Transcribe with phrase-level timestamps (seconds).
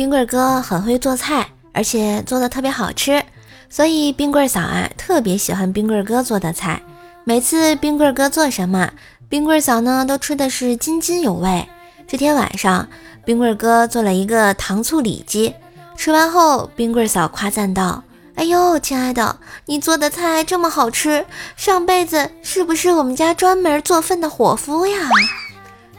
[0.00, 3.22] 冰棍哥很会做菜，而且做的特别好吃，
[3.68, 6.80] 所以冰棍嫂啊特别喜欢冰棍哥做的菜。
[7.22, 8.90] 每次冰棍哥做什么，
[9.28, 11.68] 冰棍嫂呢都吃的是津津有味。
[12.08, 12.88] 这天晚上，
[13.26, 15.54] 冰棍哥做了一个糖醋里脊，
[15.98, 18.02] 吃完后，冰棍嫂夸赞道
[18.36, 19.36] ：“哎呦，亲爱的，
[19.66, 21.26] 你做的菜这么好吃，
[21.58, 24.96] 上辈子是不是我们家专门做饭的伙夫呀？”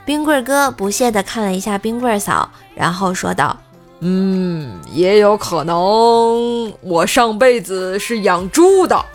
[0.04, 3.56] 冰棍哥不屑地看了一下冰棍嫂，然后说道。
[4.04, 9.05] 嗯，也有可能，我上辈子是养猪的。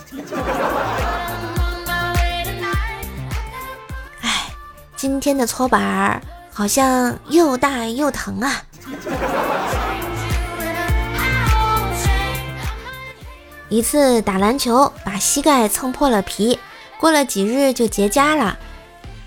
[4.21, 4.47] 哎，
[4.97, 6.23] 今天的搓板儿
[6.53, 8.63] 好像又大又疼啊！
[13.69, 16.61] 一次打篮球把膝盖蹭破了皮，
[17.01, 18.57] 过了几日就结痂了。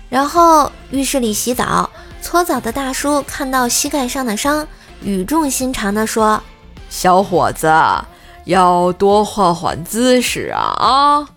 [0.08, 1.90] 然后浴室里洗澡，
[2.22, 4.66] 搓澡的大叔看到膝盖上的伤。
[5.02, 6.42] 语重心长地说
[6.90, 7.72] ：“小伙子，
[8.44, 11.28] 要多换换姿势啊啊！”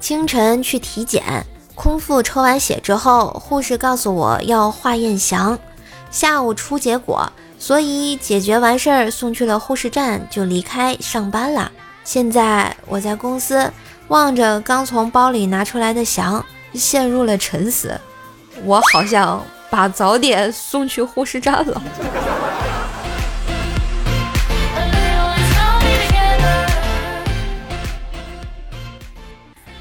[0.00, 5.56] 清晨去体检，空腹抽完血之后，护士告诉我要化验翔。
[6.10, 11.70] 下午出结果，所以解决完事儿送去了护士站，就离开上班了。
[12.04, 13.72] 现在我在公司
[14.08, 16.44] 望着刚从包里拿出来的翔。
[16.74, 18.00] 陷入了沉思，
[18.64, 21.82] 我好像把早点送去护士站了。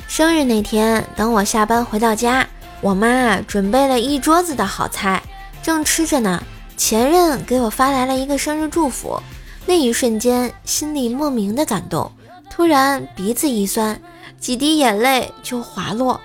[0.07, 2.45] 生日那天，等我下班回到家，
[2.81, 5.23] 我妈准备了一桌子的好菜，
[5.63, 6.43] 正吃着呢。
[6.75, 9.21] 前任给我发来了一个生日祝福，
[9.65, 12.11] 那一瞬间心里莫名的感动，
[12.49, 14.01] 突然鼻子一酸，
[14.39, 16.19] 几滴眼泪就滑落。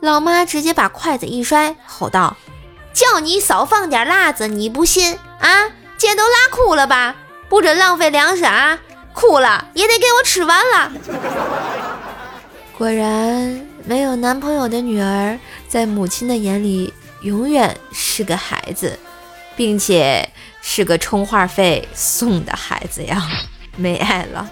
[0.00, 2.36] 老妈直接把筷子一摔，吼道
[2.92, 5.70] ：“叫你少放点辣子，你不信啊？
[5.96, 7.16] 姐都拉哭了吧？
[7.48, 8.78] 不准浪费粮食啊！
[9.12, 10.92] 哭了也得给我吃完了。”
[12.76, 16.92] 果然，没有男朋友的女儿，在母亲的眼里
[17.22, 18.98] 永远是个孩子，
[19.56, 20.28] 并且
[20.60, 23.26] 是个充话费送的孩子呀！
[23.76, 24.48] 没爱了。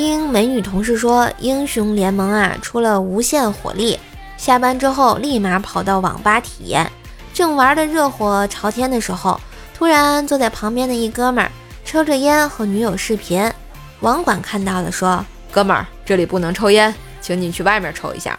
[0.00, 4.00] 听美女同事说，英雄联盟啊出了无限火力，
[4.38, 6.90] 下班之后立马跑到网吧体验。
[7.34, 9.38] 正玩的热火朝天的时候，
[9.74, 11.52] 突然坐在旁边的一哥们儿
[11.84, 13.52] 抽着烟和女友视频。
[14.00, 15.22] 网管看到了，说
[15.52, 18.38] ：“哥们儿，这里不能抽烟，请你去外面抽一下。”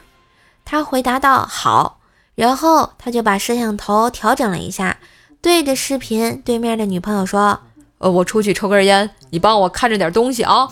[0.65, 1.99] 他回答道：“好。”
[2.33, 4.97] 然后他就把摄像头调整了一下，
[5.43, 7.59] 对着视频对面的女朋友说。
[7.99, 10.67] 呃，我出去抽根烟，你帮我看着点东西啊。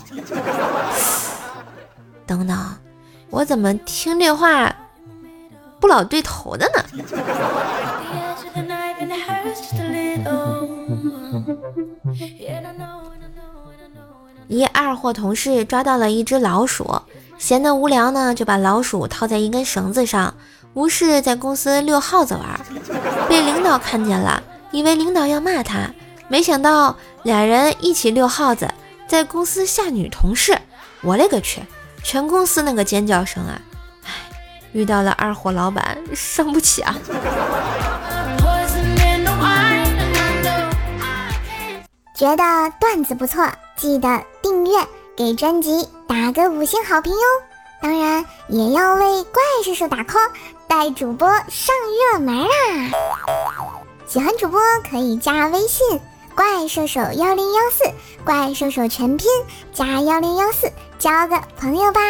[2.30, 2.56] 等等，
[3.28, 4.72] 我怎么听这话
[5.80, 6.80] 不老对头的呢？
[14.46, 17.02] 一二货同事抓到了一只老鼠，
[17.36, 20.32] 闲得无聊呢，就把老鼠套在一根绳子上，
[20.74, 22.60] 无事在公司遛耗子玩，
[23.28, 24.40] 被领导看见了，
[24.70, 25.90] 以为领导要骂他。
[26.28, 28.72] 没想到俩人一起遛耗子，
[29.08, 30.56] 在公司吓女同事，
[31.02, 31.60] 我勒个去！
[32.02, 33.60] 全公司那个尖叫声啊！
[34.04, 34.10] 唉，
[34.72, 36.96] 遇到了二货老板，伤不起啊！
[42.14, 43.46] 觉得段子不错，
[43.76, 47.18] 记得订阅，给专辑打个五星好评哟！
[47.80, 50.30] 当然也要为怪叔叔打 call，
[50.68, 51.74] 带主播上
[52.12, 52.48] 热门啦！
[54.06, 54.60] 喜欢主播
[54.90, 56.00] 可以加微信。
[56.40, 57.84] 怪兽手幺零幺四，
[58.24, 59.28] 怪兽手全拼
[59.74, 62.00] 加幺零幺四，交个朋友吧。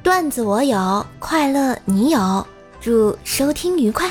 [0.00, 2.46] 段子我有，快乐你有，
[2.80, 4.08] 祝收听愉快。